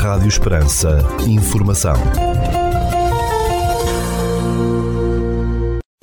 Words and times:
Rádio 0.00 0.28
Esperança. 0.28 1.06
Informação. 1.28 1.92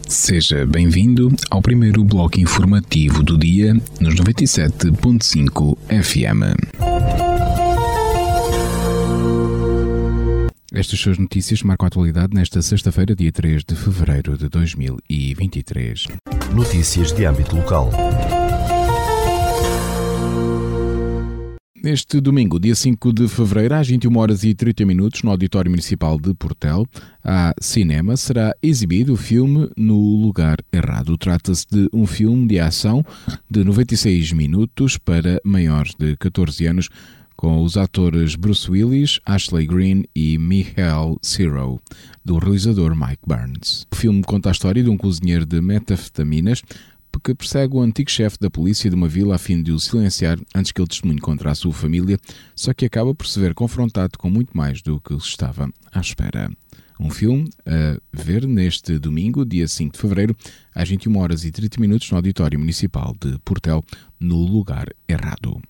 Seja 0.08 0.68
bem-vindo 0.68 1.36
ao 1.50 1.64
primeiro 1.64 2.04
bloco 2.04 2.39
informativo 2.39 3.23
do 3.23 3.36
dia 3.39 3.73
nos 4.00 4.14
97.5 4.14 5.75
FM. 5.89 6.44
Estas 10.71 11.00
suas 11.00 11.18
notícias 11.18 11.64
marcam 11.64 11.86
a 11.86 11.88
atualidade 11.88 12.36
nesta 12.36 12.61
sexta-feira, 12.61 13.16
dia 13.16 13.32
3 13.32 13.64
de 13.66 13.75
fevereiro 13.75 14.38
de 14.38 14.48
2023. 14.48 16.05
Notícias 16.54 17.11
de 17.11 17.25
âmbito 17.25 17.55
local. 17.55 17.89
Neste 21.88 22.20
domingo, 22.20 22.60
dia 22.60 22.76
5 22.76 23.14
de 23.14 23.30
fevereiro, 23.30 23.73
às 23.73 23.88
21 23.88 24.18
horas 24.18 24.44
e 24.44 24.54
30 24.54 24.86
minutos, 24.86 25.23
no 25.23 25.32
Auditório 25.32 25.72
Municipal 25.72 26.20
de 26.20 26.34
Portel, 26.34 26.86
a 27.23 27.54
cinema, 27.62 28.18
será 28.18 28.54
exibido 28.62 29.14
o 29.14 29.16
filme 29.16 29.70
No 29.78 29.98
Lugar 29.98 30.58
Errado. 30.70 31.18
Trata-se 31.18 31.66
de 31.72 31.88
um 31.94 32.05
filme 32.05 32.45
de 32.45 32.59
ação 32.59 33.05
de 33.50 33.64
96 33.64 34.34
minutos 34.34 34.98
para 34.98 35.40
maiores 35.45 35.95
de 35.98 36.18
14 36.18 36.66
anos, 36.66 36.90
com 37.38 37.64
os 37.64 37.78
atores 37.78 38.36
Bruce 38.36 38.70
Willis, 38.70 39.22
Ashley 39.26 39.66
Greene 39.66 40.09
e 40.14 40.38
Michael 40.38 41.17
Ciro, 41.22 41.80
do 42.26 42.38
realizador 42.38 42.94
Mike 42.98 43.23
Burns. 43.26 43.88
O 43.94 43.95
filme 43.95 44.22
conta 44.23 44.50
a 44.50 44.52
história 44.52 44.84
de 44.84 44.90
um 44.90 44.98
cozinheiro 44.98 45.45
de 45.45 45.62
metafetaminas 45.62 46.62
que 47.20 47.35
persegue 47.35 47.76
o 47.76 47.81
antigo 47.81 48.09
chefe 48.09 48.38
da 48.39 48.49
polícia 48.49 48.89
de 48.89 48.95
uma 48.95 49.07
vila 49.07 49.35
a 49.35 49.38
fim 49.38 49.62
de 49.62 49.71
o 49.71 49.80
silenciar 49.80 50.39
antes 50.53 50.71
que 50.71 50.81
ele 50.81 50.88
testemunhe 50.88 51.20
contra 51.20 51.52
a 51.52 51.55
sua 51.55 51.73
família, 51.73 52.17
só 52.55 52.73
que 52.73 52.85
acaba 52.85 53.13
por 53.13 53.27
se 53.27 53.39
ver 53.39 53.53
confrontado 53.53 54.17
com 54.17 54.30
muito 54.30 54.55
mais 54.55 54.81
do 54.81 54.99
que 54.99 55.13
estava 55.13 55.69
à 55.92 56.00
espera. 56.00 56.52
Um 57.00 57.09
filme 57.09 57.50
a 57.66 58.00
ver 58.11 58.47
neste 58.47 58.97
domingo, 58.97 59.45
dia 59.45 59.67
5 59.67 59.94
de 59.94 60.00
fevereiro, 60.00 60.36
às 60.73 60.89
21 60.89 61.17
horas 61.17 61.45
e 61.45 61.52
30 61.52 61.80
minutos 61.80 62.09
no 62.09 62.17
Auditório 62.17 62.59
Municipal 62.59 63.16
de 63.20 63.38
Portel, 63.45 63.83
no 64.20 64.38
lugar 64.38 64.88
errado. 65.08 65.61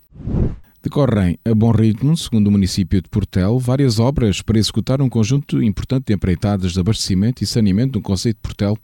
Decorrem 0.82 1.38
a 1.44 1.54
bom 1.54 1.72
ritmo, 1.72 2.16
segundo 2.16 2.48
o 2.48 2.52
município 2.52 3.02
de 3.02 3.10
Portel, 3.10 3.60
várias 3.60 4.00
obras 4.00 4.42
para 4.42 4.58
executar 4.58 5.02
um 5.02 5.10
conjunto 5.10 5.62
importante 5.62 6.06
de 6.06 6.14
empreitadas 6.14 6.72
de 6.72 6.80
abastecimento 6.80 7.44
e 7.44 7.48
saneamento 7.48 8.00
no 8.00 8.02
Conceito 8.02 8.38
de 8.38 8.42
Portel, 8.42 8.78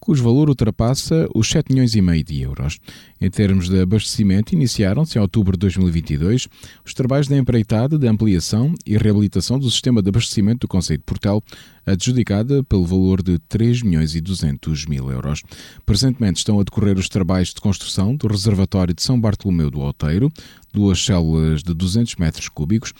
cujo 0.00 0.22
valor 0.22 0.48
ultrapassa 0.48 1.28
os 1.34 1.48
7 1.48 1.72
milhões 1.72 1.94
e 1.94 2.00
meio 2.00 2.24
de 2.24 2.40
euros. 2.40 2.78
Em 3.20 3.30
termos 3.30 3.68
de 3.68 3.80
abastecimento, 3.80 4.54
iniciaram-se 4.54 5.18
em 5.18 5.20
outubro 5.20 5.52
de 5.52 5.60
2022 5.60 6.48
os 6.84 6.94
trabalhos 6.94 7.28
de 7.28 7.36
empreitada 7.36 7.98
de 7.98 8.06
ampliação 8.06 8.74
e 8.86 8.96
reabilitação 8.96 9.58
do 9.58 9.70
sistema 9.70 10.00
de 10.00 10.08
abastecimento 10.08 10.60
do 10.60 10.68
Conceito 10.68 11.00
de 11.00 11.06
Portel, 11.06 11.42
adjudicada 11.84 12.62
pelo 12.64 12.84
valor 12.84 13.22
de 13.22 13.38
3 13.48 13.82
milhões 13.82 14.14
e 14.14 14.20
200 14.20 14.86
mil 14.86 15.10
euros. 15.10 15.42
Presentemente 15.84 16.38
estão 16.38 16.60
a 16.60 16.62
decorrer 16.62 16.98
os 16.98 17.08
trabalhos 17.08 17.54
de 17.54 17.60
construção 17.60 18.14
do 18.14 18.28
reservatório 18.28 18.94
de 18.94 19.02
São 19.02 19.20
Bartolomeu 19.20 19.70
do 19.70 19.80
Alteiro, 19.80 20.30
duas 20.72 21.02
células 21.04 21.62
de 21.62 21.74
200 21.74 22.16
metros 22.16 22.48
cúbicos, 22.48 22.92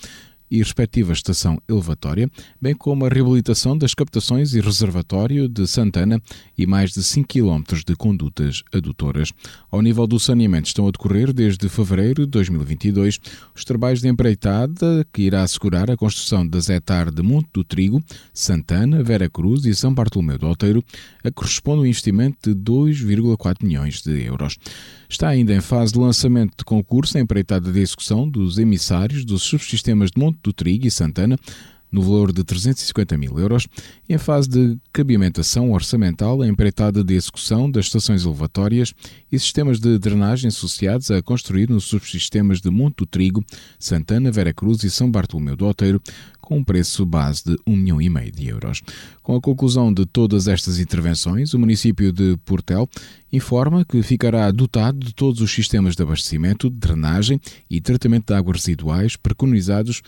e 0.50 0.58
respectiva 0.58 1.12
estação 1.12 1.60
elevatória, 1.68 2.30
bem 2.60 2.74
como 2.74 3.04
a 3.04 3.08
reabilitação 3.08 3.76
das 3.76 3.94
captações 3.94 4.54
e 4.54 4.60
reservatório 4.60 5.48
de 5.48 5.66
Santana 5.66 6.20
e 6.56 6.66
mais 6.66 6.92
de 6.92 7.02
5 7.02 7.28
km 7.28 7.62
de 7.86 7.96
condutas 7.96 8.62
adutoras. 8.72 9.32
Ao 9.70 9.82
nível 9.82 10.06
do 10.06 10.18
saneamento 10.18 10.68
estão 10.68 10.86
a 10.86 10.90
decorrer 10.90 11.32
desde 11.32 11.68
fevereiro 11.68 12.24
de 12.24 12.30
2022 12.30 13.20
os 13.54 13.64
trabalhos 13.64 14.00
de 14.00 14.08
empreitada 14.08 15.06
que 15.12 15.22
irá 15.22 15.42
assegurar 15.42 15.90
a 15.90 15.96
construção 15.96 16.46
da 16.46 16.60
Zetar 16.60 17.10
de 17.10 17.22
Monte 17.22 17.48
do 17.52 17.64
Trigo, 17.64 18.02
Santana, 18.32 19.02
Vera 19.02 19.28
Cruz 19.28 19.64
e 19.64 19.74
São 19.74 19.92
Bartolomeu 19.92 20.38
do 20.38 20.46
Alteiro, 20.46 20.84
a 21.24 21.28
que 21.28 21.34
corresponde 21.34 21.82
um 21.82 21.86
investimento 21.86 22.54
de 22.54 22.60
2,4 22.60 23.64
milhões 23.64 24.02
de 24.02 24.24
euros. 24.24 24.56
Está 25.08 25.28
ainda 25.28 25.54
em 25.54 25.60
fase 25.60 25.92
de 25.92 25.98
lançamento 25.98 26.58
de 26.58 26.64
concurso 26.64 27.16
a 27.16 27.20
empreitada 27.20 27.72
de 27.72 27.80
execução 27.80 28.28
dos 28.28 28.58
emissários 28.58 29.24
dos 29.24 29.42
subsistemas 29.42 30.10
de 30.10 30.20
Monte 30.20 30.37
do 30.42 30.52
e 30.86 30.90
Santana, 30.90 31.38
no 31.90 32.02
valor 32.02 32.32
de 32.32 32.44
350 32.44 33.16
mil 33.16 33.38
euros, 33.38 33.66
e 34.08 34.14
em 34.14 34.18
fase 34.18 34.48
de 34.48 34.78
cabimentação 34.92 35.72
orçamental 35.72 36.44
empreitada 36.44 37.02
de 37.02 37.14
execução 37.14 37.70
das 37.70 37.86
estações 37.86 38.24
elevatórias 38.24 38.92
e 39.30 39.38
sistemas 39.38 39.80
de 39.80 39.98
drenagem 39.98 40.48
associados 40.48 41.10
a 41.10 41.22
construir 41.22 41.68
nos 41.68 41.84
subsistemas 41.84 42.60
de 42.60 42.70
Monte 42.70 42.96
do 42.98 43.06
Trigo, 43.06 43.44
Santana, 43.78 44.30
Vera 44.30 44.52
Cruz 44.52 44.82
e 44.84 44.90
São 44.90 45.10
Bartolomeu 45.10 45.56
do 45.56 45.66
Alteiro, 45.66 46.00
com 46.40 46.58
um 46.58 46.64
preço 46.64 47.04
base 47.04 47.44
de 47.44 47.56
1 47.66 47.76
milhão 47.76 48.00
e 48.00 48.08
meio 48.08 48.32
de 48.32 48.48
euros. 48.48 48.80
Com 49.22 49.36
a 49.36 49.40
conclusão 49.40 49.92
de 49.92 50.06
todas 50.06 50.48
estas 50.48 50.78
intervenções, 50.78 51.52
o 51.52 51.58
município 51.58 52.10
de 52.10 52.38
Portel 52.38 52.88
informa 53.30 53.84
que 53.84 54.02
ficará 54.02 54.50
dotado 54.50 54.98
de 54.98 55.14
todos 55.14 55.42
os 55.42 55.52
sistemas 55.52 55.94
de 55.94 56.02
abastecimento, 56.02 56.70
drenagem 56.70 57.38
e 57.68 57.82
tratamento 57.82 58.28
de 58.28 58.34
águas 58.34 58.60
residuais 58.60 59.14
preconizados 59.14 60.00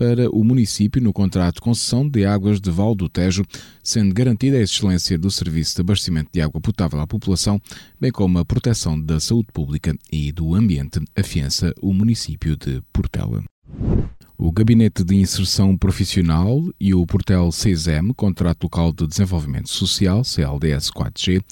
para 0.00 0.30
o 0.30 0.42
município 0.42 1.02
no 1.02 1.12
contrato 1.12 1.56
de 1.56 1.60
concessão 1.60 2.08
de 2.08 2.24
águas 2.24 2.58
de 2.58 2.70
Val 2.70 2.94
do 2.94 3.06
Tejo, 3.06 3.44
sendo 3.84 4.14
garantida 4.14 4.56
a 4.56 4.62
excelência 4.62 5.18
do 5.18 5.30
serviço 5.30 5.74
de 5.74 5.82
abastecimento 5.82 6.30
de 6.32 6.40
água 6.40 6.58
potável 6.58 6.98
à 7.00 7.06
população, 7.06 7.60
bem 8.00 8.10
como 8.10 8.38
a 8.38 8.44
proteção 8.44 8.98
da 8.98 9.20
saúde 9.20 9.48
pública 9.52 9.94
e 10.10 10.32
do 10.32 10.54
ambiente, 10.54 11.02
afiança 11.14 11.74
o 11.82 11.92
município 11.92 12.56
de 12.56 12.82
Portela. 12.90 13.44
O 14.38 14.50
Gabinete 14.50 15.04
de 15.04 15.16
Inserção 15.16 15.76
Profissional 15.76 16.72
e 16.80 16.94
o 16.94 17.04
Portel 17.04 17.52
CESEM, 17.52 18.14
Contrato 18.14 18.62
Local 18.62 18.94
de 18.94 19.06
Desenvolvimento 19.06 19.68
Social, 19.68 20.24
CLDS 20.24 20.90
4G, 20.90 21.42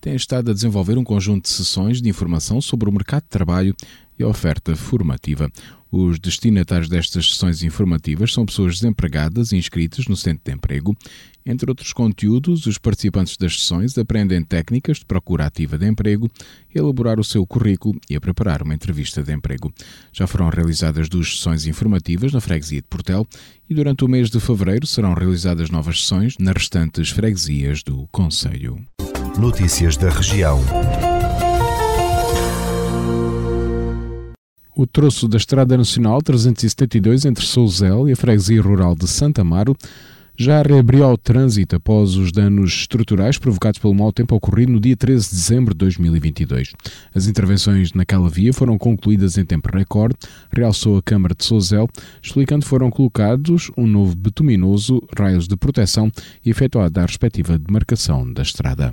têm 0.00 0.16
estado 0.16 0.50
a 0.50 0.54
desenvolver 0.54 0.98
um 0.98 1.04
conjunto 1.04 1.44
de 1.44 1.50
sessões 1.50 2.02
de 2.02 2.08
informação 2.08 2.60
sobre 2.60 2.88
o 2.88 2.92
mercado 2.92 3.22
de 3.22 3.28
trabalho 3.28 3.76
e 4.18 4.24
oferta 4.24 4.74
formativa. 4.76 5.50
Os 5.90 6.18
destinatários 6.18 6.88
destas 6.88 7.32
sessões 7.32 7.62
informativas 7.62 8.32
são 8.32 8.46
pessoas 8.46 8.76
desempregadas 8.76 9.52
inscritas 9.52 10.06
no 10.06 10.16
Centro 10.16 10.42
de 10.46 10.52
Emprego. 10.52 10.96
Entre 11.44 11.70
outros 11.70 11.92
conteúdos, 11.92 12.64
os 12.64 12.78
participantes 12.78 13.36
das 13.36 13.60
sessões 13.60 13.98
aprendem 13.98 14.42
técnicas 14.42 14.98
de 14.98 15.04
procura 15.04 15.44
ativa 15.44 15.76
de 15.76 15.86
emprego, 15.86 16.30
elaborar 16.74 17.20
o 17.20 17.24
seu 17.24 17.46
currículo 17.46 18.00
e 18.08 18.16
a 18.16 18.20
preparar 18.20 18.62
uma 18.62 18.72
entrevista 18.72 19.22
de 19.22 19.34
emprego. 19.34 19.70
Já 20.12 20.26
foram 20.26 20.48
realizadas 20.48 21.10
duas 21.10 21.36
sessões 21.36 21.66
informativas 21.66 22.32
na 22.32 22.40
freguesia 22.40 22.80
de 22.80 22.88
Portel 22.88 23.26
e 23.68 23.74
durante 23.74 24.02
o 24.02 24.08
mês 24.08 24.30
de 24.30 24.40
fevereiro 24.40 24.86
serão 24.86 25.12
realizadas 25.12 25.68
novas 25.68 26.00
sessões 26.00 26.38
nas 26.38 26.54
restantes 26.54 27.10
freguesias 27.10 27.82
do 27.82 28.08
Conselho. 28.10 28.78
Notícias 29.38 29.98
da 29.98 30.08
região. 30.08 30.58
O 34.74 34.86
troço 34.86 35.28
da 35.28 35.36
Estrada 35.36 35.76
Nacional 35.76 36.22
372 36.22 37.26
entre 37.26 37.44
Souzel 37.44 38.08
e 38.08 38.12
a 38.12 38.16
freguesia 38.16 38.62
rural 38.62 38.94
de 38.94 39.06
Santa 39.06 39.42
Amaro 39.42 39.76
já 40.34 40.62
reabriu 40.62 41.04
ao 41.04 41.18
trânsito 41.18 41.76
após 41.76 42.16
os 42.16 42.32
danos 42.32 42.72
estruturais 42.72 43.36
provocados 43.36 43.78
pelo 43.78 43.94
mau 43.94 44.10
tempo 44.10 44.34
ocorrido 44.34 44.72
no 44.72 44.80
dia 44.80 44.96
13 44.96 45.28
de 45.28 45.34
dezembro 45.36 45.74
de 45.74 45.78
2022. 45.78 46.72
As 47.14 47.26
intervenções 47.26 47.92
naquela 47.92 48.30
via 48.30 48.50
foram 48.50 48.78
concluídas 48.78 49.36
em 49.36 49.44
tempo 49.44 49.68
recorde, 49.70 50.16
realçou 50.50 50.96
a 50.96 51.02
Câmara 51.02 51.34
de 51.34 51.44
Souzel, 51.44 51.86
explicando 52.22 52.62
que 52.62 52.68
foram 52.70 52.90
colocados 52.90 53.70
um 53.76 53.86
novo 53.86 54.16
betuminoso, 54.16 55.02
raios 55.14 55.46
de 55.46 55.54
proteção 55.54 56.10
e 56.42 56.48
efetuada 56.48 57.02
a 57.02 57.06
respectiva 57.06 57.58
demarcação 57.58 58.32
da 58.32 58.40
estrada. 58.40 58.90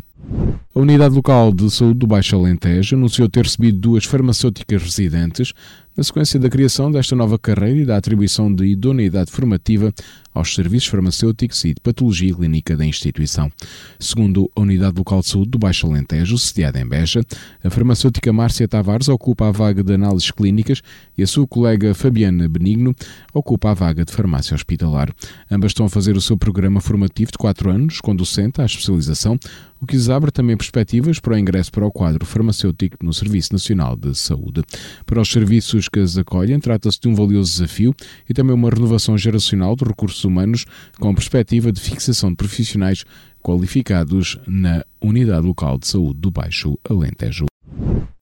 A 0.74 0.80
Unidade 0.80 1.16
Local 1.16 1.52
de 1.52 1.70
Saúde 1.70 2.00
do 2.00 2.08
Baixo 2.08 2.36
Alentejo 2.36 2.96
anunciou 2.96 3.28
ter 3.28 3.44
recebido 3.44 3.80
duas 3.80 4.06
farmacêuticas 4.06 4.82
residentes 4.82 5.54
na 5.96 6.04
sequência 6.04 6.40
da 6.40 6.50
criação 6.50 6.92
desta 6.92 7.16
nova 7.16 7.38
carreira 7.38 7.80
e 7.80 7.86
da 7.86 7.98
atribuição 7.98 8.54
de 8.54 8.66
idoneidade 8.66 9.32
formativa 9.32 9.94
aos 10.34 10.54
serviços 10.54 10.88
farmacêuticos 10.88 11.64
e 11.66 11.74
de 11.74 11.82
patologia 11.82 12.34
clínica 12.34 12.78
da 12.78 12.86
instituição. 12.86 13.52
Segundo 14.00 14.50
a 14.56 14.62
Unidade 14.62 14.98
Local 14.98 15.22
de 15.22 15.28
Saúde 15.28 15.50
do 15.50 15.60
Baixo 15.60 15.88
Alentejo, 15.88 16.38
sediada 16.38 16.80
em 16.80 16.88
Beja, 16.88 17.22
a 17.64 17.70
farmacêutica 17.70 18.32
Márcia 18.32 18.68
Tavares 18.68 19.10
ocupa 19.10 19.48
a 19.48 19.52
vaga 19.52 19.84
de 19.84 19.94
análises 19.94 20.32
clínicas 20.32 20.82
e 21.18 21.24
a 21.24 21.28
sua 21.28 21.48
colega 21.48 21.94
Fabiana 21.94 22.48
Benigno 22.48 22.96
ocupa 23.34 23.72
a 23.72 23.74
vaga 23.74 24.06
de 24.06 24.12
farmácia 24.12 24.56
hospitalar. 24.56 25.14
Ambas 25.52 25.72
estão 25.72 25.86
a 25.86 25.90
fazer 25.90 26.16
o 26.16 26.22
seu 26.22 26.38
programa 26.38 26.80
formativo 26.80 27.32
de 27.32 27.38
4 27.38 27.72
anos, 27.72 28.00
conducente 28.00 28.62
à 28.62 28.66
especialização, 28.66 29.38
o 29.82 29.86
que 29.86 29.96
lhes 29.96 30.10
abre 30.10 30.30
também 30.30 30.58
perspectivas 30.58 31.20
para 31.20 31.34
o 31.34 31.38
ingresso 31.38 31.72
para 31.72 31.86
o 31.86 31.92
quadro 31.92 32.26
farmacêutico 32.26 32.98
no 33.02 33.14
Serviço 33.14 33.54
Nacional 33.54 33.96
de 33.96 34.14
Saúde. 34.14 34.62
Para 35.06 35.22
os 35.22 35.30
serviços 35.30 35.79
que 35.88 36.00
as 36.00 36.18
acolhem, 36.18 36.60
trata-se 36.60 37.00
de 37.00 37.08
um 37.08 37.16
valioso 37.16 37.52
desafio 37.52 37.96
e 38.28 38.34
também 38.34 38.54
uma 38.54 38.70
renovação 38.70 39.18
geracional 39.18 39.76
de 39.76 39.86
recursos 39.86 40.24
humanos 40.24 40.66
com 41.00 41.14
perspectiva 41.14 41.72
de 41.72 41.80
fixação 41.80 42.32
de 42.32 42.36
profissionais 42.36 43.06
qualificados 43.42 44.38
na 44.48 44.84
Unidade 45.02 45.46
Local 45.46 45.78
de 45.78 45.88
Saúde 45.88 46.20
do 46.20 46.32
Baixo 46.32 46.78
Alentejo. 46.88 47.49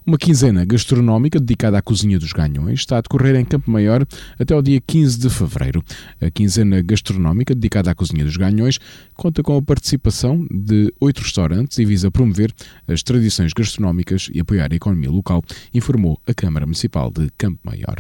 Uma 0.08 0.18
quinzena 0.18 0.64
gastronómica 0.64 1.38
dedicada 1.38 1.78
à 1.78 1.82
cozinha 1.82 2.18
dos 2.18 2.32
Ganhões 2.32 2.80
está 2.80 2.98
a 2.98 3.02
decorrer 3.02 3.36
em 3.36 3.44
Campo 3.44 3.70
Maior 3.70 4.08
até 4.40 4.54
ao 4.54 4.62
dia 4.62 4.80
15 4.80 5.20
de 5.20 5.30
fevereiro. 5.30 5.84
A 6.22 6.32
quinzena 6.32 6.82
gastronómica 6.82 7.54
dedicada 7.54 7.92
à 7.92 7.94
cozinha 7.94 8.24
dos 8.24 8.38
Ganhões 8.38 8.80
conta 9.14 9.44
com 9.44 9.58
a 9.58 9.62
participação 9.62 10.48
de 10.50 10.94
oito 11.02 11.22
restaurantes 11.22 11.78
e 11.78 11.84
visa 11.84 12.10
promover 12.10 12.54
as 12.88 13.04
tradições 13.04 13.52
gastronómicas 13.52 14.30
e 14.34 14.40
apoiar 14.40 14.72
a 14.72 14.76
economia 14.78 15.12
local, 15.12 15.44
informou 15.74 16.18
a 16.26 16.34
Câmara 16.34 16.66
Municipal 16.66 17.12
de 17.12 17.28
Campo 17.38 17.60
Maior. 17.66 17.98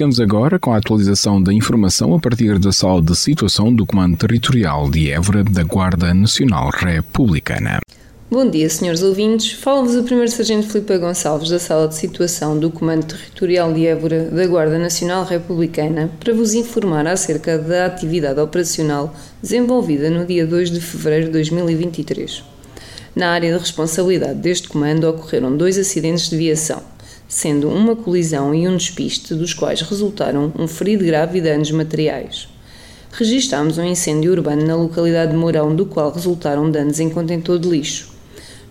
Ficamos 0.00 0.18
agora 0.18 0.58
com 0.58 0.72
a 0.72 0.78
atualização 0.78 1.42
da 1.42 1.52
informação 1.52 2.14
a 2.14 2.18
partir 2.18 2.58
da 2.58 2.72
sala 2.72 3.02
de 3.02 3.14
situação 3.14 3.70
do 3.70 3.84
Comando 3.84 4.16
Territorial 4.16 4.88
de 4.88 5.10
Évora 5.10 5.44
da 5.44 5.62
Guarda 5.62 6.14
Nacional 6.14 6.70
Republicana. 6.70 7.80
Bom 8.30 8.48
dia, 8.48 8.70
senhores 8.70 9.02
ouvintes. 9.02 9.52
Fala-vos 9.52 9.94
o 9.94 10.02
Primeiro 10.02 10.30
Sargento 10.30 10.68
Filipe 10.68 10.96
Gonçalves 10.96 11.50
da 11.50 11.58
Sala 11.58 11.86
de 11.86 11.96
Situação 11.96 12.58
do 12.58 12.70
Comando 12.70 13.08
Territorial 13.08 13.74
de 13.74 13.86
Évora 13.86 14.24
da 14.30 14.46
Guarda 14.46 14.78
Nacional 14.78 15.26
Republicana 15.26 16.10
para 16.18 16.32
vos 16.32 16.54
informar 16.54 17.06
acerca 17.06 17.58
da 17.58 17.84
atividade 17.84 18.40
operacional 18.40 19.14
desenvolvida 19.42 20.08
no 20.08 20.24
dia 20.24 20.46
2 20.46 20.70
de 20.70 20.80
fevereiro 20.80 21.26
de 21.26 21.32
2023. 21.32 22.42
Na 23.14 23.32
área 23.32 23.52
de 23.52 23.58
responsabilidade 23.58 24.40
deste 24.40 24.66
comando 24.66 25.04
ocorreram 25.10 25.54
dois 25.54 25.76
acidentes 25.76 26.30
de 26.30 26.38
viação 26.38 26.82
sendo 27.30 27.68
uma 27.68 27.94
colisão 27.94 28.52
e 28.52 28.66
um 28.66 28.76
despiste, 28.76 29.36
dos 29.36 29.54
quais 29.54 29.80
resultaram 29.82 30.52
um 30.58 30.66
ferido 30.66 31.04
grave 31.04 31.38
e 31.38 31.40
danos 31.40 31.70
materiais. 31.70 32.48
Registámos 33.12 33.78
um 33.78 33.84
incêndio 33.84 34.32
urbano 34.32 34.66
na 34.66 34.74
localidade 34.74 35.30
de 35.30 35.38
Mourão, 35.38 35.72
do 35.72 35.86
qual 35.86 36.10
resultaram 36.10 36.68
danos 36.68 36.98
em 36.98 37.08
contentor 37.08 37.60
de 37.60 37.68
lixo. 37.68 38.10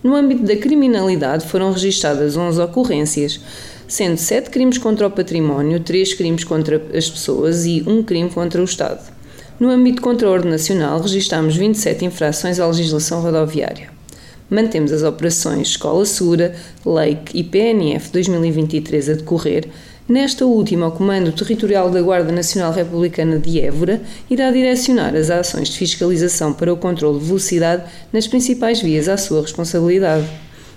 No 0.02 0.14
âmbito 0.14 0.42
da 0.42 0.54
criminalidade 0.56 1.46
foram 1.46 1.72
registadas 1.72 2.36
11 2.36 2.60
ocorrências, 2.60 3.40
sendo 3.88 4.18
7 4.18 4.50
crimes 4.50 4.76
contra 4.76 5.06
o 5.06 5.10
património, 5.10 5.80
3 5.80 6.12
crimes 6.12 6.44
contra 6.44 6.82
as 6.94 7.08
pessoas 7.08 7.64
e 7.64 7.82
1 7.86 8.02
crime 8.02 8.28
contra 8.28 8.60
o 8.60 8.64
Estado. 8.64 9.10
No 9.58 9.70
âmbito 9.70 10.02
contra 10.02 10.28
a 10.28 10.30
ordem 10.30 10.50
nacional, 10.50 11.00
registámos 11.00 11.56
27 11.56 12.04
infrações 12.04 12.60
à 12.60 12.66
legislação 12.66 13.22
rodoviária 13.22 13.99
mantemos 14.50 14.92
as 14.92 15.02
operações 15.02 15.68
Escola 15.68 16.04
Segura, 16.04 16.54
Lake 16.84 17.38
e 17.38 17.44
PNF 17.44 18.10
2023 18.10 19.08
a 19.08 19.12
decorrer. 19.14 19.68
Nesta 20.08 20.44
última, 20.44 20.88
o 20.88 20.90
Comando 20.90 21.30
Territorial 21.30 21.88
da 21.88 22.02
Guarda 22.02 22.32
Nacional 22.32 22.72
Republicana 22.72 23.38
de 23.38 23.60
Évora 23.60 24.02
irá 24.28 24.50
direcionar 24.50 25.14
as 25.14 25.30
ações 25.30 25.68
de 25.68 25.78
fiscalização 25.78 26.52
para 26.52 26.72
o 26.72 26.76
controle 26.76 27.20
de 27.20 27.26
velocidade 27.26 27.84
nas 28.12 28.26
principais 28.26 28.80
vias 28.82 29.08
à 29.08 29.16
sua 29.16 29.42
responsabilidade. 29.42 30.26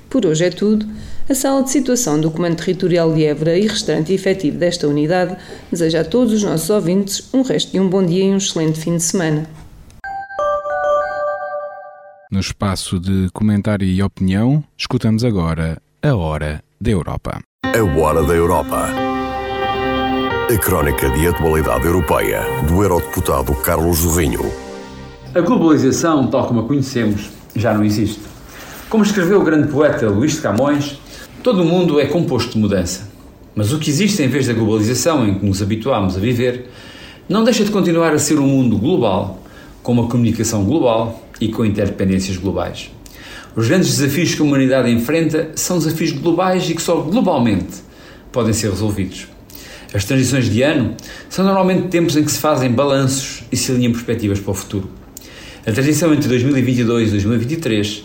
Por 0.07 0.27
hoje 0.27 0.45
é 0.45 0.51
tudo. 0.51 0.85
A 1.27 1.33
sala 1.33 1.63
de 1.63 1.71
situação 1.71 2.21
do 2.21 2.29
Comando 2.29 2.57
Territorial 2.57 3.11
de 3.11 3.25
Évora 3.25 3.57
e 3.57 3.65
restante 3.65 4.13
efetivo 4.13 4.59
desta 4.59 4.87
unidade 4.87 5.35
deseja 5.71 6.01
a 6.01 6.05
todos 6.05 6.33
os 6.33 6.43
nossos 6.43 6.69
ouvintes 6.69 7.29
um 7.33 7.41
resto 7.41 7.71
de 7.71 7.79
um 7.79 7.89
bom 7.89 8.05
dia 8.05 8.25
e 8.25 8.29
um 8.29 8.37
excelente 8.37 8.79
fim 8.79 8.97
de 8.97 9.01
semana. 9.01 9.62
No 12.33 12.39
espaço 12.39 12.99
de 12.99 13.29
comentário 13.31 13.87
e 13.87 14.01
opinião, 14.01 14.63
escutamos 14.75 15.23
agora 15.23 15.79
a 16.01 16.15
Hora 16.15 16.63
da 16.81 16.89
Europa. 16.89 17.39
A 17.63 17.99
Hora 17.99 18.23
da 18.23 18.33
Europa. 18.33 18.89
A 20.51 20.57
crónica 20.57 21.11
de 21.11 21.27
atualidade 21.27 21.85
europeia 21.85 22.41
do 22.67 22.81
eurodeputado 22.81 23.53
Carlos 23.57 23.99
Zorrinho. 23.99 24.51
A 25.35 25.41
globalização, 25.41 26.25
tal 26.25 26.47
como 26.47 26.61
a 26.61 26.63
conhecemos, 26.67 27.29
já 27.55 27.71
não 27.71 27.83
existe. 27.83 28.21
Como 28.89 29.03
escreveu 29.03 29.39
o 29.39 29.43
grande 29.43 29.71
poeta 29.71 30.09
Luís 30.09 30.31
de 30.31 30.41
Camões, 30.41 30.99
todo 31.43 31.61
o 31.61 31.65
mundo 31.65 31.99
é 31.99 32.07
composto 32.07 32.53
de 32.53 32.57
mudança. 32.57 33.11
Mas 33.53 33.71
o 33.71 33.77
que 33.77 33.91
existe 33.91 34.23
em 34.23 34.27
vez 34.27 34.47
da 34.47 34.53
globalização 34.53 35.27
em 35.27 35.35
que 35.35 35.45
nos 35.45 35.61
habituámos 35.61 36.17
a 36.17 36.19
viver, 36.19 36.71
não 37.29 37.43
deixa 37.43 37.63
de 37.63 37.69
continuar 37.69 38.11
a 38.11 38.17
ser 38.17 38.39
um 38.39 38.47
mundo 38.47 38.75
global, 38.79 39.39
com 39.83 39.91
uma 39.91 40.07
comunicação 40.07 40.65
global 40.65 41.22
e 41.39 41.49
com 41.49 41.65
interdependências 41.65 42.37
globais. 42.37 42.91
Os 43.55 43.67
grandes 43.67 43.97
desafios 43.97 44.33
que 44.33 44.41
a 44.41 44.45
humanidade 44.45 44.89
enfrenta 44.89 45.51
são 45.55 45.77
desafios 45.77 46.11
globais 46.11 46.69
e 46.69 46.73
que 46.73 46.81
só 46.81 47.01
globalmente 47.01 47.81
podem 48.31 48.53
ser 48.53 48.69
resolvidos. 48.69 49.27
As 49.93 50.05
transições 50.05 50.49
de 50.49 50.63
ano 50.63 50.95
são 51.29 51.45
normalmente 51.45 51.87
tempos 51.87 52.17
em 52.17 52.23
que 52.23 52.31
se 52.31 52.39
fazem 52.39 52.71
balanços 52.71 53.43
e 53.51 53.55
se 53.55 53.71
alinham 53.71 53.91
perspectivas 53.91 54.39
para 54.39 54.51
o 54.51 54.53
futuro. 54.55 54.89
A 55.65 55.71
transição 55.71 56.11
entre 56.13 56.27
2022 56.27 57.09
e 57.09 57.11
2023 57.11 58.03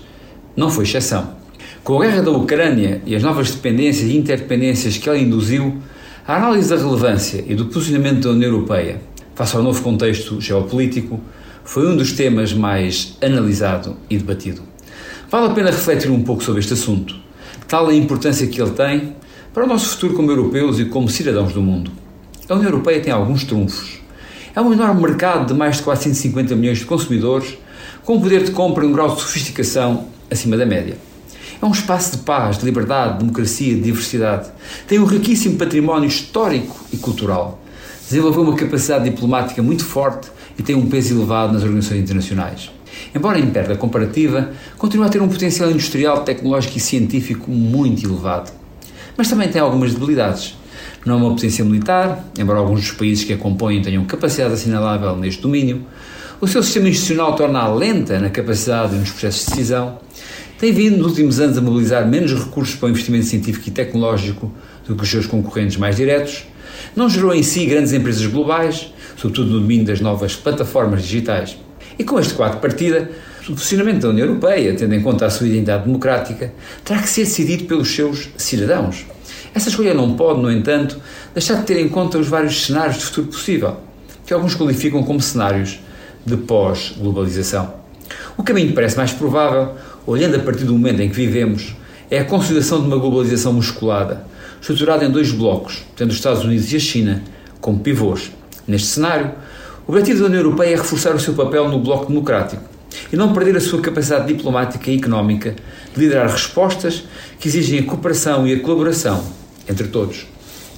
não 0.55 0.71
foi 0.71 0.85
exceção. 0.85 1.35
Com 1.83 1.99
a 1.99 2.05
guerra 2.05 2.23
da 2.23 2.31
Ucrânia 2.31 3.01
e 3.07 3.17
as 3.17 3.23
novas 3.23 3.51
dependências 3.51 4.11
e 4.11 4.17
interdependências 4.17 4.99
que 4.99 5.09
ela 5.09 5.19
induziu, 5.19 5.79
a 6.27 6.37
análise 6.37 6.69
da 6.69 6.77
relevância 6.77 7.43
e 7.49 7.55
do 7.55 7.67
posicionamento 7.67 8.21
da 8.21 8.31
União 8.31 8.51
Europeia 8.51 9.01
face 9.35 9.57
ao 9.57 9.63
novo 9.63 9.81
contexto 9.83 10.39
geopolítico 10.41 11.19
foi 11.69 11.87
um 11.87 11.95
dos 11.95 12.13
temas 12.13 12.55
mais 12.55 13.19
analisado 13.23 13.95
e 14.09 14.17
debatido. 14.17 14.63
Vale 15.31 15.49
a 15.49 15.51
pena 15.51 15.71
refletir 15.71 16.11
um 16.11 16.23
pouco 16.23 16.43
sobre 16.43 16.61
este 16.61 16.73
assunto, 16.73 17.15
tal 17.69 17.89
a 17.89 17.95
importância 17.95 18.47
que 18.47 18.59
ele 18.59 18.71
tem 18.71 19.15
para 19.53 19.65
o 19.65 19.67
nosso 19.67 19.91
futuro 19.91 20.15
como 20.15 20.31
europeus 20.31 20.81
e 20.81 20.87
como 20.87 21.11
cidadãos 21.11 21.53
do 21.53 21.61
mundo. 21.61 21.91
A 22.49 22.55
União 22.55 22.71
Europeia 22.71 23.03
tem 23.03 23.13
alguns 23.13 23.45
trunfos. 23.45 24.01
É 24.57 24.63
um 24.63 24.73
enorme 24.73 25.03
mercado 25.03 25.49
de 25.49 25.53
mais 25.53 25.77
de 25.77 25.83
450 25.83 26.57
milhões 26.57 26.79
de 26.79 26.87
consumidores, 26.87 27.59
com 28.03 28.15
um 28.15 28.21
poder 28.23 28.45
de 28.45 28.53
compra 28.53 28.83
e 28.83 28.87
um 28.87 28.93
grau 28.93 29.15
de 29.15 29.21
sofisticação 29.21 30.07
acima 30.31 30.57
da 30.57 30.65
média. 30.65 30.97
É 31.61 31.67
um 31.67 31.73
espaço 31.73 32.13
de 32.13 32.23
paz, 32.23 32.57
de 32.57 32.65
liberdade, 32.65 33.13
de 33.13 33.19
democracia, 33.19 33.75
de 33.75 33.83
diversidade. 33.83 34.49
Tem 34.87 34.99
um 34.99 35.05
riquíssimo 35.05 35.59
património 35.59 36.09
histórico 36.09 36.83
e 36.91 36.97
cultural. 36.97 37.61
Desenvolveu 38.09 38.43
uma 38.43 38.57
capacidade 38.57 39.05
diplomática 39.05 39.63
muito 39.63 39.85
forte 39.85 40.31
e 40.59 40.63
tem 40.63 40.75
um 40.75 40.89
peso 40.89 41.15
elevado 41.15 41.53
nas 41.53 41.63
organizações 41.63 42.01
internacionais. 42.01 42.71
Embora 43.15 43.39
em 43.39 43.51
perda 43.51 43.77
comparativa, 43.77 44.51
continua 44.79 45.07
a 45.07 45.09
ter 45.11 45.21
um 45.21 45.29
potencial 45.29 45.71
industrial, 45.71 46.25
tecnológico 46.25 46.79
e 46.79 46.81
científico 46.81 47.51
muito 47.51 48.07
elevado. 48.07 48.51
Mas 49.15 49.29
também 49.29 49.49
tem 49.51 49.61
algumas 49.61 49.93
debilidades. 49.93 50.57
Não 51.05 51.15
é 51.15 51.19
uma 51.19 51.31
potência 51.31 51.63
militar, 51.63 52.25
embora 52.39 52.59
alguns 52.61 52.81
dos 52.81 52.93
países 52.93 53.25
que 53.25 53.33
a 53.35 53.37
compõem 53.37 53.83
tenham 53.83 54.05
capacidade 54.07 54.55
assinalável 54.55 55.15
neste 55.15 55.43
domínio. 55.43 55.83
O 56.41 56.49
seu 56.49 56.63
sistema 56.63 56.89
institucional 56.89 57.37
torna-a 57.37 57.69
lenta 57.75 58.19
na 58.19 58.31
capacidade 58.31 58.95
e 58.95 58.99
nos 58.99 59.11
processos 59.11 59.45
de 59.45 59.51
decisão. 59.51 59.99
Tem 60.59 60.73
vindo, 60.73 60.97
nos 60.97 61.09
últimos 61.09 61.41
anos, 61.41 61.59
a 61.59 61.61
mobilizar 61.61 62.09
menos 62.09 62.33
recursos 62.33 62.75
para 62.75 62.87
o 62.87 62.91
investimento 62.91 63.27
científico 63.27 63.69
e 63.69 63.71
tecnológico 63.71 64.51
do 64.87 64.97
que 64.97 65.03
os 65.03 65.11
seus 65.11 65.27
concorrentes 65.27 65.77
mais 65.77 65.97
diretos. 65.97 66.45
Não 66.99 67.09
gerou 67.09 67.33
em 67.33 67.45
si 67.45 67.65
grandes 67.65 67.93
empresas 67.93 68.27
globais, 68.27 68.93
sobretudo 69.17 69.53
no 69.53 69.61
domínio 69.61 69.87
das 69.87 70.01
novas 70.01 70.35
plataformas 70.35 71.05
digitais. 71.05 71.57
E 71.97 72.03
com 72.03 72.19
este 72.19 72.35
quadro 72.35 72.57
de 72.57 72.61
partida, 72.61 73.09
o 73.43 73.57
funcionamento 73.57 74.01
da 74.01 74.09
União 74.09 74.27
Europeia, 74.27 74.75
tendo 74.75 74.97
em 74.97 75.01
conta 75.01 75.25
a 75.25 75.31
sua 75.31 75.47
identidade 75.47 75.85
democrática, 75.85 76.53
terá 76.85 77.01
que 77.01 77.09
ser 77.09 77.21
decidido 77.21 77.67
pelos 77.67 77.95
seus 77.95 78.31
cidadãos. 78.37 79.07
Essa 79.55 79.69
escolha 79.69 79.95
não 79.95 80.17
pode, 80.17 80.41
no 80.41 80.51
entanto, 80.51 81.01
deixar 81.33 81.61
de 81.61 81.67
ter 81.67 81.79
em 81.79 81.89
conta 81.89 82.19
os 82.19 82.27
vários 82.27 82.67
cenários 82.67 82.97
de 82.97 83.05
futuro 83.05 83.29
possível, 83.29 83.77
que 84.27 84.35
alguns 84.35 84.57
qualificam 84.57 85.05
como 85.05 85.21
cenários 85.21 85.79
de 86.27 86.37
pós-globalização. 86.37 87.75
O 88.37 88.43
caminho 88.43 88.73
parece 88.73 88.97
mais 88.97 89.13
provável, 89.13 89.77
olhando 90.05 90.35
a 90.35 90.41
partir 90.41 90.65
do 90.65 90.73
momento 90.73 91.01
em 91.01 91.09
que 91.09 91.15
vivemos, 91.15 91.77
é 92.11 92.19
a 92.19 92.25
consolidação 92.25 92.81
de 92.81 92.87
uma 92.87 92.97
globalização 92.97 93.53
musculada, 93.53 94.25
estruturada 94.61 95.05
em 95.05 95.11
dois 95.11 95.31
blocos, 95.31 95.85
tendo 95.97 96.11
os 96.11 96.17
Estados 96.17 96.45
Unidos 96.45 96.73
e 96.73 96.77
a 96.77 96.81
China 96.81 97.23
como 97.61 97.81
pivôs. 97.81 98.31
Neste 98.67 98.89
cenário, 98.89 99.33
o 99.87 99.93
objetivo 99.93 100.21
da 100.21 100.27
União 100.27 100.41
Europeia 100.41 100.75
é 100.75 100.77
reforçar 100.77 101.15
o 101.15 101.21
seu 101.21 101.35
papel 101.35 101.69
no 101.69 101.79
bloco 101.79 102.07
democrático 102.07 102.63
e 103.13 103.17
não 103.17 103.33
perder 103.33 103.57
a 103.57 103.61
sua 103.61 103.81
capacidade 103.81 104.27
diplomática 104.27 104.91
e 104.91 104.97
económica 104.97 105.55
de 105.95 106.01
liderar 106.01 106.31
respostas 106.31 107.05
que 107.39 107.49
exigem 107.49 107.81
a 107.81 107.83
cooperação 107.85 108.47
e 108.47 108.55
a 108.55 108.61
colaboração 108.61 109.23
entre 109.69 109.89
todos. 109.89 110.27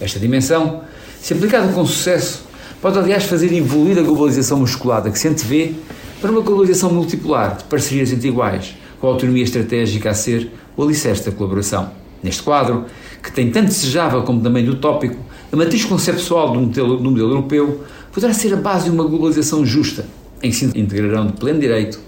Esta 0.00 0.18
dimensão, 0.18 0.82
se 1.20 1.32
aplicada 1.32 1.72
com 1.72 1.84
sucesso, 1.84 2.42
pode 2.80 2.98
aliás 2.98 3.24
fazer 3.24 3.52
evoluir 3.52 3.98
a 3.98 4.02
globalização 4.02 4.58
musculada 4.58 5.10
que 5.10 5.18
se 5.18 5.28
antevê 5.28 5.74
para 6.20 6.30
uma 6.30 6.40
globalização 6.40 6.92
multipolar 6.92 7.56
de 7.56 7.64
parcerias 7.64 8.12
entre 8.12 8.28
iguais, 8.28 8.74
com 9.00 9.06
a 9.06 9.10
autonomia 9.10 9.42
estratégica 9.42 10.10
a 10.10 10.14
ser 10.14 10.50
o 10.76 10.82
alicerce 10.82 11.24
da 11.24 11.32
colaboração. 11.32 11.90
Neste 12.22 12.42
quadro, 12.42 12.84
que 13.22 13.32
tem 13.32 13.50
tanto 13.50 13.68
desejável 13.68 14.22
como 14.22 14.42
também 14.42 14.64
do 14.64 14.72
utópico, 14.72 15.16
a 15.50 15.56
matriz 15.56 15.84
conceptual 15.84 16.52
do 16.52 16.60
modelo, 16.60 16.96
do 16.98 17.10
modelo 17.10 17.30
europeu 17.30 17.80
poderá 18.12 18.34
ser 18.34 18.52
a 18.52 18.56
base 18.56 18.84
de 18.84 18.90
uma 18.90 19.04
globalização 19.04 19.64
justa, 19.64 20.06
em 20.42 20.50
que 20.50 20.56
se 20.56 20.66
integrarão 20.78 21.26
de 21.26 21.32
pleno 21.32 21.58
direito 21.58 21.98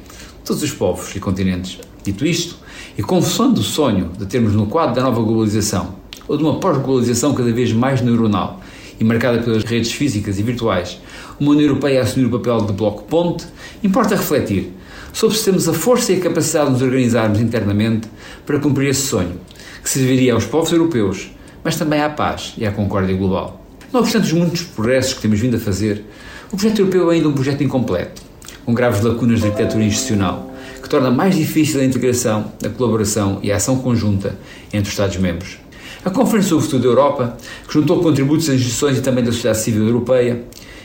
todos 0.44 0.62
os 0.62 0.70
povos 0.72 1.14
e 1.16 1.20
continentes. 1.20 1.78
Dito 2.04 2.26
isto, 2.26 2.56
e 2.98 3.02
consoante 3.02 3.60
o 3.60 3.62
sonho 3.62 4.10
de 4.18 4.26
termos 4.26 4.52
no 4.52 4.66
quadro 4.66 4.94
da 4.94 5.02
nova 5.02 5.22
globalização, 5.22 5.94
ou 6.28 6.36
de 6.36 6.42
uma 6.42 6.58
pós-globalização 6.60 7.32
cada 7.34 7.52
vez 7.52 7.72
mais 7.72 8.02
neuronal 8.02 8.60
e 9.00 9.04
marcada 9.04 9.42
pelas 9.42 9.64
redes 9.64 9.92
físicas 9.92 10.38
e 10.38 10.42
virtuais, 10.42 11.00
uma 11.40 11.52
União 11.52 11.68
Europeia 11.68 12.00
a 12.00 12.02
assumir 12.02 12.26
o 12.26 12.30
papel 12.30 12.66
de 12.66 12.72
bloco-ponte, 12.72 13.46
importa 13.82 14.14
refletir 14.14 14.72
sobre 15.12 15.36
se 15.36 15.44
temos 15.44 15.68
a 15.68 15.72
força 15.72 16.12
e 16.12 16.16
a 16.16 16.20
capacidade 16.20 16.66
de 16.66 16.72
nos 16.72 16.82
organizarmos 16.82 17.40
internamente 17.40 18.08
para 18.46 18.58
cumprir 18.58 18.88
esse 18.88 19.02
sonho, 19.02 19.40
que 19.82 19.90
serviria 19.90 20.34
aos 20.34 20.44
povos 20.44 20.72
europeus, 20.72 21.30
mas 21.62 21.76
também 21.76 22.00
à 22.00 22.08
paz 22.08 22.54
e 22.56 22.66
à 22.66 22.72
concórdia 22.72 23.16
global. 23.16 23.64
Não 23.92 24.00
obstante 24.00 24.24
os 24.24 24.32
muitos 24.32 24.62
progressos 24.62 25.14
que 25.14 25.20
temos 25.20 25.38
vindo 25.38 25.56
a 25.56 25.60
fazer, 25.60 26.04
o 26.50 26.56
projeto 26.56 26.80
europeu 26.80 27.10
é 27.10 27.14
ainda 27.14 27.28
um 27.28 27.32
projeto 27.32 27.62
incompleto, 27.62 28.22
com 28.64 28.74
graves 28.74 29.02
lacunas 29.02 29.40
de 29.40 29.46
arquitetura 29.46 29.84
institucional, 29.84 30.50
que 30.82 30.88
torna 30.88 31.10
mais 31.10 31.36
difícil 31.36 31.80
a 31.80 31.84
integração, 31.84 32.52
a 32.64 32.68
colaboração 32.68 33.38
e 33.42 33.52
a 33.52 33.56
ação 33.56 33.76
conjunta 33.78 34.38
entre 34.72 34.88
os 34.88 34.90
Estados-membros. 34.90 35.58
A 36.04 36.10
Conferência 36.10 36.48
sobre 36.48 36.64
o 36.64 36.66
Futuro 36.66 36.82
da 36.82 36.88
Europa, 36.88 37.36
que 37.66 37.74
juntou 37.74 38.02
contributos 38.02 38.46
das 38.46 38.56
instituições 38.56 38.98
e 38.98 39.02
também 39.02 39.22
da 39.22 39.30
sociedade 39.30 39.60
civil 39.60 39.86
europeia, 39.86 40.42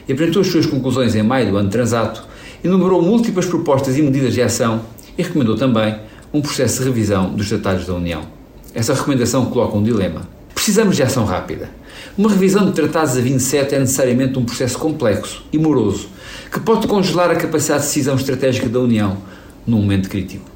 e 0.07 0.13
apresentou 0.13 0.41
as 0.41 0.47
suas 0.47 0.65
conclusões 0.65 1.15
em 1.15 1.23
maio 1.23 1.51
do 1.51 1.57
ano 1.57 1.69
transato, 1.69 2.23
enumerou 2.63 3.01
múltiplas 3.01 3.45
propostas 3.45 3.97
e 3.97 4.01
medidas 4.01 4.33
de 4.33 4.41
ação 4.41 4.81
e 5.17 5.23
recomendou 5.23 5.55
também 5.55 5.95
um 6.33 6.41
processo 6.41 6.79
de 6.79 6.89
revisão 6.89 7.33
dos 7.33 7.49
Tratados 7.49 7.85
da 7.85 7.93
União. 7.93 8.21
Essa 8.73 8.93
recomendação 8.93 9.45
coloca 9.45 9.77
um 9.77 9.83
dilema. 9.83 10.27
Precisamos 10.53 10.95
de 10.95 11.03
ação 11.03 11.25
rápida. 11.25 11.69
Uma 12.17 12.29
revisão 12.29 12.65
de 12.65 12.73
tratados 12.73 13.15
a 13.15 13.21
27 13.21 13.75
é 13.75 13.79
necessariamente 13.79 14.37
um 14.37 14.45
processo 14.45 14.77
complexo 14.77 15.43
e 15.53 15.57
moroso, 15.57 16.09
que 16.51 16.59
pode 16.59 16.87
congelar 16.87 17.31
a 17.31 17.35
capacidade 17.35 17.81
de 17.81 17.87
decisão 17.87 18.15
estratégica 18.15 18.67
da 18.67 18.79
União 18.79 19.17
num 19.65 19.77
momento 19.77 20.09
crítico. 20.09 20.49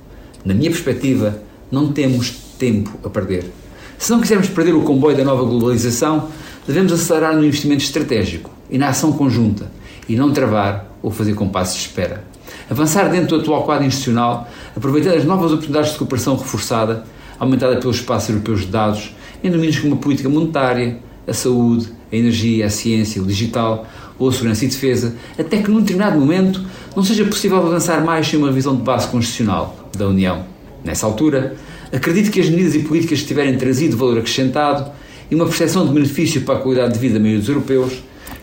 Na 0.43 0.53
minha 0.53 0.69
perspectiva, 0.69 1.41
não 1.71 1.91
temos 1.91 2.31
tempo 2.57 2.91
a 3.03 3.09
perder. 3.09 3.45
Se 3.97 4.11
não 4.11 4.19
quisermos 4.19 4.49
perder 4.49 4.73
o 4.73 4.81
comboio 4.81 5.15
da 5.15 5.23
nova 5.23 5.43
globalização, 5.43 6.29
devemos 6.67 6.91
acelerar 6.91 7.35
no 7.35 7.45
investimento 7.45 7.83
estratégico 7.83 8.49
e 8.69 8.77
na 8.77 8.89
ação 8.89 9.11
conjunta, 9.11 9.71
e 10.11 10.15
não 10.17 10.33
travar 10.33 10.93
ou 11.01 11.09
fazer 11.09 11.33
compassos 11.33 11.75
de 11.75 11.87
espera. 11.87 12.25
Avançar 12.69 13.09
dentro 13.09 13.37
do 13.37 13.41
atual 13.41 13.63
quadro 13.63 13.85
institucional, 13.85 14.49
aproveitando 14.75 15.15
as 15.15 15.23
novas 15.23 15.51
oportunidades 15.51 15.93
de 15.93 15.97
cooperação 15.97 16.35
reforçada, 16.35 17.05
aumentada 17.39 17.77
pelo 17.77 17.91
espaço 17.91 18.31
europeu 18.31 18.55
de 18.55 18.65
dados, 18.65 19.15
em 19.41 19.49
domínios 19.49 19.79
como 19.79 19.95
a 19.95 19.97
política 19.97 20.27
monetária, 20.27 20.99
a 21.25 21.33
saúde, 21.33 21.87
a 22.11 22.15
energia, 22.15 22.65
a 22.65 22.69
ciência, 22.69 23.21
o 23.21 23.25
digital 23.25 23.87
ou 24.19 24.27
a 24.27 24.33
segurança 24.33 24.65
e 24.65 24.67
defesa, 24.67 25.15
até 25.39 25.61
que 25.61 25.71
num 25.71 25.79
determinado 25.79 26.19
momento 26.19 26.61
não 26.93 27.03
seja 27.03 27.23
possível 27.23 27.57
avançar 27.57 28.03
mais 28.03 28.27
sem 28.27 28.37
uma 28.37 28.49
revisão 28.49 28.75
de 28.75 28.81
base 28.81 29.07
constitucional 29.07 29.89
da 29.97 30.07
União. 30.07 30.43
Nessa 30.83 31.05
altura, 31.05 31.55
acredito 31.91 32.29
que 32.29 32.41
as 32.41 32.49
medidas 32.49 32.75
e 32.75 32.79
políticas 32.79 33.21
que 33.21 33.27
tiverem 33.27 33.57
trazido 33.57 33.95
valor 33.95 34.17
acrescentado 34.17 34.91
e 35.29 35.35
uma 35.35 35.45
percepção 35.45 35.87
de 35.87 35.93
benefício 35.93 36.41
para 36.41 36.55
a 36.55 36.59
qualidade 36.59 36.93
de 36.95 36.99
vida 36.99 37.13
da 37.13 37.19
maioria 37.21 37.39
dos 37.39 37.47
europeus, 37.47 37.93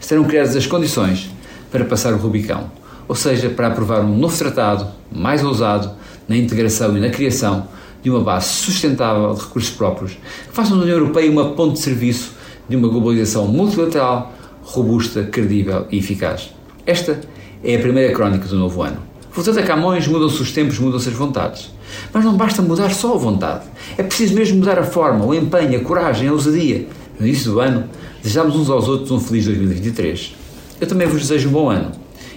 estarão 0.01 0.25
criadas 0.25 0.57
as 0.57 0.67
condições 0.67 1.38
para 1.71 1.85
passar 1.85 2.13
o 2.15 2.17
Rubicão, 2.17 2.71
ou 3.07 3.15
seja, 3.15 3.49
para 3.49 3.69
aprovar 3.69 4.01
um 4.01 4.17
novo 4.17 4.37
tratado, 4.37 4.87
mais 5.11 5.43
ousado, 5.45 5.91
na 6.29 6.37
integração 6.37 6.97
e 6.97 7.01
na 7.01 7.09
criação 7.09 7.67
de 8.03 8.11
uma 8.11 8.21
base 8.21 8.49
sustentável 8.49 9.35
de 9.35 9.41
recursos 9.41 9.71
próprios 9.71 10.13
que 10.13 10.53
façam 10.53 10.77
da 10.77 10.83
União 10.83 10.99
Europeia 10.99 11.31
uma 11.31 11.51
ponte 11.53 11.75
de 11.75 11.81
serviço 11.81 12.33
de 12.69 12.77
uma 12.77 12.89
globalização 12.89 13.47
multilateral, 13.49 14.33
robusta, 14.63 15.25
credível 15.25 15.87
e 15.91 15.99
eficaz. 15.99 16.51
Esta 16.87 17.21
é 17.65 17.77
a 17.77 17.79
primeira 17.79 18.13
crónica 18.13 18.47
do 18.47 18.57
novo 18.57 18.83
ano. 18.83 18.99
Voltando 19.33 19.61
a 19.61 19.63
Camões, 19.63 20.07
mudam-se 20.07 20.43
os 20.43 20.53
tempos, 20.53 20.79
mudam-se 20.79 21.09
as 21.09 21.15
vontades. 21.15 21.71
Mas 22.13 22.25
não 22.25 22.37
basta 22.37 22.61
mudar 22.61 22.91
só 22.91 23.15
a 23.15 23.19
vontade. 23.19 23.65
É 23.97 24.03
preciso 24.03 24.35
mesmo 24.35 24.59
mudar 24.59 24.79
a 24.79 24.85
forma, 24.85 25.25
o 25.25 25.35
empenho, 25.35 25.81
a 25.81 25.83
coragem, 25.83 26.29
a 26.29 26.33
ousadia. 26.33 26.87
No 27.19 27.27
início 27.27 27.53
do 27.53 27.61
ano, 27.61 27.85
desejamos 28.23 28.57
uns 28.57 28.69
aos 28.69 28.89
outros 28.89 29.11
um 29.11 29.21
feliz 29.21 29.45
2023. 29.47 30.35
Eu 30.81 30.87
também 30.87 31.07
vos 31.07 31.23
desejo 31.23 31.49
um 31.49 31.53
bom 31.53 31.71
ano. 31.71 31.93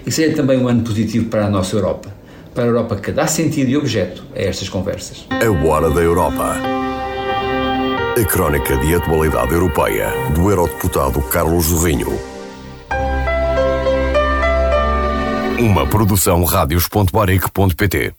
E 0.05 0.11
seja 0.11 0.35
também 0.35 0.57
um 0.57 0.67
ano 0.67 0.83
positivo 0.83 1.29
para 1.29 1.45
a 1.45 1.49
nossa 1.49 1.75
Europa. 1.75 2.13
Para 2.53 2.63
a 2.63 2.67
Europa 2.67 2.95
que 2.95 3.11
dá 3.11 3.27
sentido 3.27 3.69
e 3.69 3.77
objeto 3.77 4.23
a 4.35 4.39
estas 4.39 4.67
conversas. 4.67 5.25
A 5.29 5.67
Hora 5.67 5.89
da 5.89 6.01
Europa. 6.01 6.57
A 8.19 8.25
crónica 8.25 8.75
de 8.77 8.95
atualidade 8.95 9.53
europeia 9.53 10.11
do 10.35 10.49
Eurodeputado 10.49 11.21
Carlos 11.23 11.65
Jorrinho. 11.65 12.19
Uma 15.59 15.87
produção 15.87 16.43
radios.baric.pt 16.43 18.13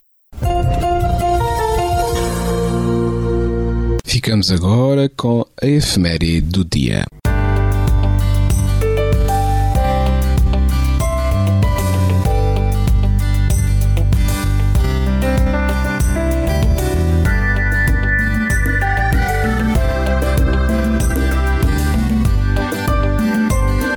Ficamos 4.05 4.52
agora 4.52 5.09
com 5.09 5.45
a 5.61 5.67
efeméride 5.67 6.43
do 6.43 6.64
dia. 6.64 7.05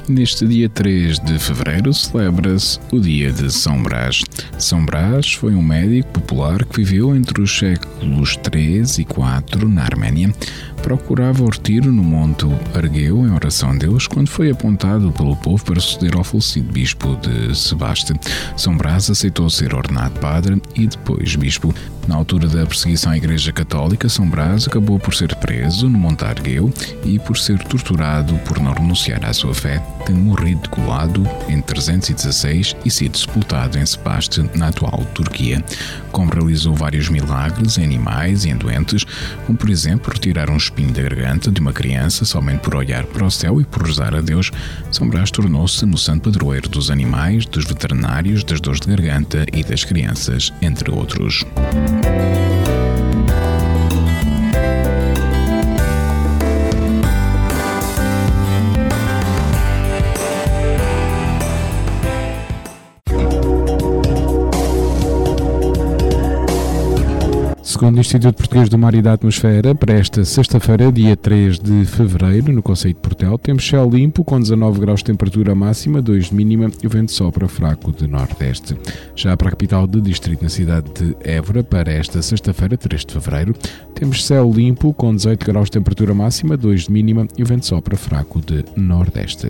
Neste 0.07 0.45
dia 0.45 0.69
3 0.69 1.17
de 1.17 1.39
fevereiro 1.39 1.91
celebra-se 1.91 2.79
o 2.91 2.99
dia 2.99 3.31
de 3.31 3.51
São 3.51 3.81
Brás. 3.81 4.21
São 4.59 4.85
Brás 4.85 5.33
foi 5.33 5.55
um 5.55 5.63
médico 5.63 6.07
popular 6.09 6.63
que 6.63 6.83
viveu 6.83 7.15
entre 7.15 7.41
os 7.41 7.57
séculos 7.57 8.37
3 8.37 8.99
e 8.99 9.03
4 9.03 9.67
na 9.67 9.81
Arménia. 9.81 10.31
Procurava 10.85 11.43
o 11.43 11.49
retiro 11.49 11.91
no 11.91 12.03
Monte 12.03 12.45
Argueu 12.75 13.25
em 13.25 13.31
oração 13.31 13.71
a 13.71 13.73
Deus 13.73 14.05
quando 14.05 14.29
foi 14.29 14.51
apontado 14.51 15.11
pelo 15.11 15.35
povo 15.35 15.65
para 15.65 15.79
suceder 15.79 16.15
ao 16.15 16.23
falecido 16.23 16.71
bispo 16.71 17.15
de 17.15 17.57
Sebaste. 17.57 18.13
São 18.55 18.77
Brás 18.77 19.09
aceitou 19.09 19.49
ser 19.49 19.73
ordenado 19.73 20.19
padre 20.19 20.61
e 20.75 20.85
depois 20.85 21.35
bispo. 21.35 21.73
Na 22.07 22.15
altura 22.15 22.47
da 22.47 22.67
perseguição 22.67 23.11
à 23.11 23.17
Igreja 23.17 23.51
Católica, 23.51 24.07
São 24.07 24.29
Brás 24.29 24.67
acabou 24.67 24.99
por 24.99 25.15
ser 25.15 25.33
preso 25.37 25.89
no 25.89 25.97
Monte 25.97 26.23
Argueu 26.23 26.71
e 27.03 27.17
por 27.17 27.35
ser 27.35 27.57
torturado 27.63 28.37
por 28.45 28.59
não 28.59 28.73
renunciar 28.73 29.25
à 29.25 29.33
sua 29.33 29.55
fé, 29.55 29.81
tendo 30.05 30.19
morrido 30.19 30.69
colado 30.69 31.27
em 31.49 31.59
316 31.61 32.75
e 32.85 32.91
sido 32.91 33.17
sepultado 33.17 33.79
em 33.79 33.85
Sebaste, 33.87 34.47
na 34.53 34.67
atual 34.67 35.03
Turquia. 35.15 35.65
Como 36.11 36.31
realizou 36.31 36.75
vários 36.75 37.09
milagres 37.09 37.79
em 37.79 37.83
animais 37.83 38.45
e 38.45 38.49
em 38.49 38.55
doentes, 38.55 39.03
como 39.47 39.57
por 39.57 39.71
exemplo 39.71 40.13
retirar 40.13 40.51
um 40.51 40.57
espinho 40.75 40.91
da 40.91 41.01
garganta 41.01 41.49
de 41.49 41.61
uma 41.61 41.71
criança 41.71 42.25
somente 42.25 42.59
por 42.59 42.75
olhar 42.75 43.05
para 43.05 43.25
o 43.25 43.31
céu 43.31 43.61
e 43.61 43.63
por 43.63 43.83
rezar 43.83 44.13
a 44.13 44.19
Deus, 44.19 44.51
São 44.91 45.07
Brás 45.07 45.31
tornou-se 45.31 45.85
no 45.85 45.97
santo 45.97 46.23
padroeiro 46.23 46.67
dos 46.67 46.91
animais, 46.91 47.45
dos 47.45 47.63
veterinários, 47.63 48.43
das 48.43 48.59
dores 48.59 48.81
de 48.81 48.87
garganta 48.93 49.45
e 49.53 49.63
das 49.63 49.85
crianças, 49.85 50.51
entre 50.61 50.91
outros. 50.91 51.45
Segundo 67.75 67.97
o 67.97 67.99
Instituto 67.99 68.37
Português 68.37 68.69
do 68.69 68.77
Mar 68.77 68.95
e 68.95 69.01
da 69.01 69.11
Atmosfera, 69.11 69.75
para 69.75 69.95
esta 69.95 70.23
sexta-feira, 70.23 70.89
dia 70.93 71.17
3 71.17 71.59
de 71.59 71.83
fevereiro, 71.83 72.53
no 72.53 72.63
Conceito 72.63 72.95
de 72.95 73.01
Portel, 73.01 73.37
temos 73.37 73.67
céu 73.67 73.89
limpo 73.89 74.23
com 74.23 74.39
19 74.39 74.79
graus 74.79 75.01
de 75.01 75.07
temperatura 75.07 75.53
máxima, 75.53 76.01
2 76.01 76.27
de 76.27 76.35
mínima 76.35 76.71
e 76.81 76.87
o 76.87 76.89
vento 76.89 77.11
sopra 77.11 77.49
fraco 77.49 77.91
de 77.91 78.07
nordeste. 78.07 78.77
Já 79.13 79.35
para 79.35 79.49
a 79.49 79.51
capital 79.51 79.85
do 79.85 79.99
distrito, 79.99 80.41
na 80.41 80.47
cidade 80.47 80.89
de 80.93 81.17
Évora, 81.19 81.65
para 81.65 81.91
esta 81.91 82.21
sexta-feira, 82.21 82.77
3 82.77 83.03
de 83.03 83.11
fevereiro, 83.11 83.53
temos 83.93 84.25
céu 84.25 84.49
limpo 84.49 84.93
com 84.93 85.13
18 85.13 85.45
graus 85.45 85.65
de 85.65 85.71
temperatura 85.71 86.13
máxima, 86.13 86.55
2 86.55 86.83
de 86.83 86.91
mínima 86.93 87.27
e 87.37 87.43
o 87.43 87.45
vento 87.45 87.65
sopra 87.65 87.97
fraco 87.97 88.39
de 88.39 88.63
nordeste. 88.77 89.49